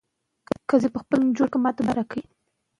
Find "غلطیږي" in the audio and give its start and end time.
1.95-2.21